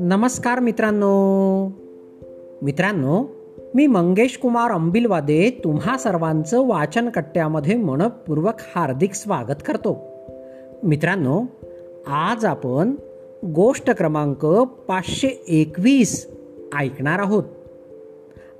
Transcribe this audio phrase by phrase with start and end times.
[0.00, 1.68] नमस्कार मित्रांनो.
[2.62, 3.24] मित्रांनो
[3.74, 10.04] मी मंगेश कुमार अंबिलवादे तुम्हा सर्वांचं वाचन कट्ट्यामध्ये मनपूर्वक हार्दिक स्वागत करतो.
[10.82, 11.42] मित्रांनो
[12.06, 12.94] आज आपण
[13.54, 14.46] गोष्ट क्रमांक
[14.88, 16.30] पाचशे एकवीस
[16.78, 17.44] ऐकणार आहोत.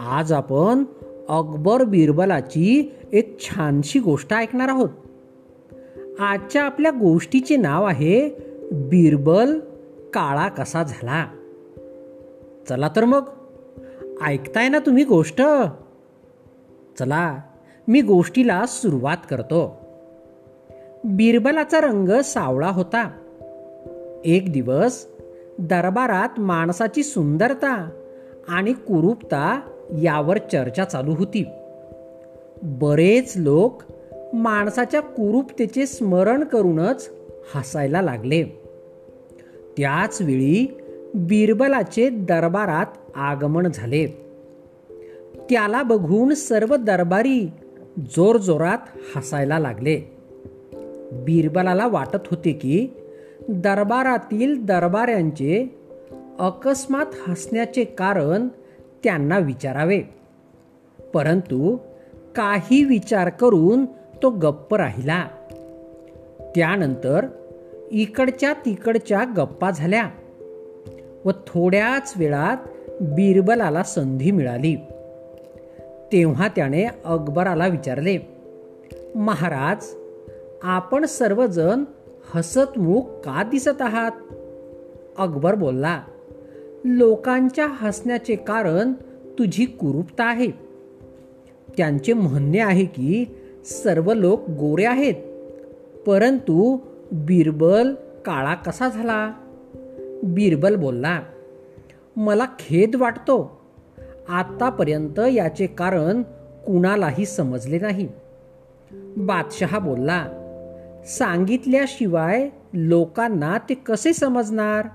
[0.00, 0.84] आज आपण
[1.28, 4.88] अकबर बिरबलाची एक छानशी गोष्ट ऐकणार आहोत.
[6.20, 8.30] आजच्या आपल्या गोष्टीचे नाव आहे
[8.72, 9.58] बिरबल
[10.14, 11.26] काळा कसा झाला?
[12.68, 13.22] चला तर मग.
[14.26, 15.42] ऐकताय ना तुम्ही गोष्ट?
[16.98, 17.38] चला
[17.88, 19.76] मी गोष्टीला सुरुवात करतो.
[21.04, 23.10] बिरबलाचा रंग सावळा होता.
[24.24, 25.06] एक दिवस
[25.58, 27.90] दरबारात माणसाची सुंदरता
[28.48, 29.60] आणि कुरूपता
[30.02, 31.44] यावर चर्चा चालू होती.
[32.62, 33.82] बरेच लोक
[34.32, 37.10] माणसाच्या कुरूपतेचे स्मरण करूनच
[37.54, 38.44] हसायला लागले.
[39.76, 40.78] त्याच वेळी
[41.14, 44.06] बिरबलाचे दरबारात आगमन झाले.
[45.50, 47.50] त्याला बघून सर्व दरबारी
[47.98, 48.78] जोरजोरात
[49.16, 50.16] हसायला लागले.
[51.12, 52.88] बिरबलाला वाटत होते की
[53.48, 55.80] दरबारातील दरबाऱ्यांचे
[56.38, 58.48] अकस्मात हसण्याचे कारण
[59.04, 60.02] त्यांना विचारावे.
[61.14, 61.76] परंतु
[62.36, 63.84] काही विचार करून
[64.22, 65.26] तो गप्प राहिला.
[66.54, 67.26] त्यानंतर
[67.90, 70.08] इकडच्या तिकडच्या गप्पा झाल्या
[71.24, 72.56] व थोड्याच वेळात
[73.00, 74.76] बिरबलाला संधी मिळाली.
[76.12, 78.18] तेव्हा त्याने अकबराला विचारले
[79.14, 79.94] महाराज
[80.62, 81.84] आपण सर्वजण
[82.34, 84.12] हसतमुख का दिसत आहात?
[85.18, 86.02] अकबर बोलला
[86.84, 88.92] लोकांच्या हसण्याचे कारण
[89.38, 90.50] तुझी कुरूपता आहे.
[91.76, 93.24] त्यांचे म्हणणे आहे की
[93.64, 95.14] सर्व लोक गोरे आहेत.
[96.06, 96.78] परंतु
[97.12, 97.94] बिरबल
[98.24, 99.32] काळा कसा झाला?
[100.22, 101.22] बिरबल बोलला
[102.16, 103.60] मला खेद वाटतो.
[104.28, 106.22] आतापर्यंत याचे कारण
[106.66, 108.08] कुणालाही समजले नाही.
[109.16, 110.26] बादशहा बोलला
[111.06, 114.88] सांगितल्याशिवाय लोकांना ते कसे समजणार?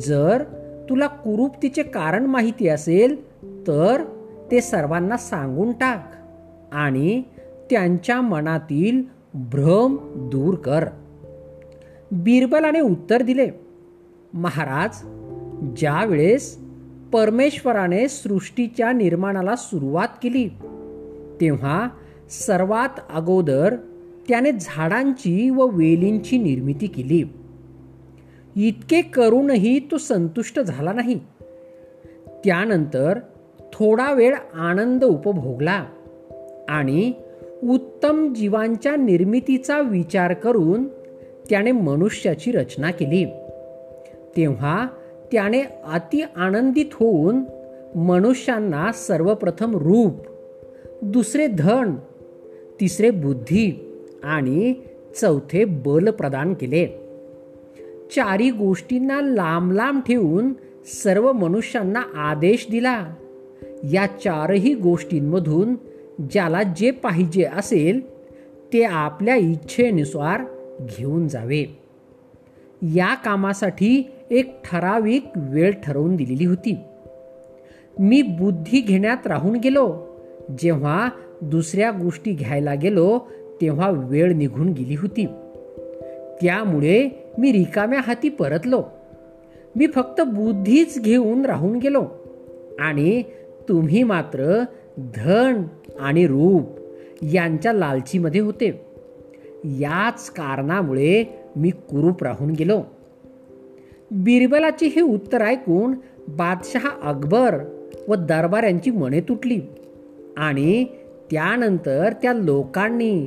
[0.00, 0.42] जर
[0.90, 3.24] तुला कुरूपतीचे कारण माहिती असेल
[3.66, 4.04] तर
[4.50, 6.12] ते सर्वांना सांगून टाक
[6.72, 7.22] आणि
[7.70, 9.02] त्यांच्या मनातील
[9.34, 9.96] भ्रम
[10.30, 10.84] दूर कर.
[12.10, 13.48] बिरबलाने उत्तर दिले
[14.34, 14.90] महाराज
[15.76, 16.58] ज्या वेळेस
[17.12, 20.48] परमेश्वराने सृष्टीच्या निर्माणाला सुरुवात केली
[21.40, 21.88] तेव्हा
[22.30, 23.76] सर्वात अगोदर
[24.28, 27.22] त्याने झाडांची व वेलींची निर्मिती केली.
[28.56, 31.20] इतके करूनही तो संतुष्ट झाला नाही.
[32.44, 33.18] त्यानंतर
[33.72, 35.84] थोडा वेळ आनंद उपभोगला
[36.68, 37.12] आणि
[37.62, 40.88] उत्तम जीवांच्या निर्मितीचा विचार करून
[41.50, 43.24] त्याने मनुष्याची रचना केली.
[44.36, 44.86] तेव्हा
[45.32, 45.62] त्याने
[45.92, 47.44] अति आनंदित होऊन
[47.98, 50.12] मनुष्यांना सर्वप्रथम रूप
[51.02, 51.94] दुसरे धन
[52.80, 53.92] तिसरे बुद्धी
[54.24, 54.74] आणि
[55.20, 56.86] चौथे बल प्रदान केले.
[58.16, 60.52] चारी गोष्टींना लांब लांब ठेवून
[60.86, 63.14] सर्व मनुष्यांना आदेश दिला.
[63.92, 65.74] या चारही गोष्टींमधून
[66.18, 68.00] ज्याला जे पाहिजे असेल
[68.72, 70.40] ते आपल्या इच्छेनुसार
[70.80, 71.78] घेऊन जावे.
[72.82, 76.76] या कामासाठी एक ठराविक वेळ ठरवून दिलेली होती.
[77.98, 80.06] मी बुद्धी घेण्यात राहून गेलो.
[80.58, 81.08] जेव्हा
[81.40, 83.18] दुसऱ्या गोष्टी घ्यायला गेलो
[83.60, 85.26] तेव्हा वेळ निघून गेली होती.
[86.42, 87.08] त्यामुळे
[87.38, 88.82] मी रिकाम्या हाती परतलो.
[89.76, 92.06] मी फक्त बुद्धीच घेऊन राहून गेलो.
[92.78, 93.22] आणि
[93.68, 94.64] तुम्ही मात्र
[94.98, 95.62] धन
[96.00, 96.62] आणि रूप
[97.22, 98.86] यांच्या लालचीमध्ये होते.
[99.64, 101.24] याच कारणामुळे
[101.56, 102.82] मी कुरूप राहून गेलो.
[104.10, 105.94] बिरबलाचे हे उत्तर ऐकून
[106.28, 107.64] बादशहा अकबर
[108.08, 109.60] व दरबार यांची मने तुटली
[110.36, 110.84] आणि
[111.30, 113.26] त्यानंतर त्या लोकांनी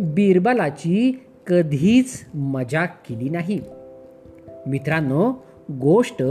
[0.00, 3.60] बिरबलाची कधीच मजाक केली नाही.
[4.66, 5.32] मित्रांनो
[5.80, 6.22] गोष्ट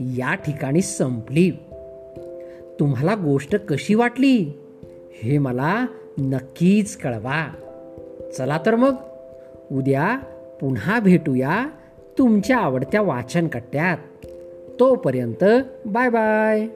[0.00, 1.50] या ठिकाणी संपली.
[2.80, 4.52] तुम्हाला गोष्ट कशी वाटली?
[5.22, 5.86] हे मला
[6.18, 7.48] नक्कीच कळवा.
[8.38, 8.94] चला तर मग
[9.72, 10.18] उद्या
[10.60, 11.66] पुन्हा भेटूया
[12.18, 14.26] तुमच्या आवडत्या वाचन कट्ट्यात
[14.80, 15.44] तोपर्यंत
[15.86, 16.68] बाय बाय.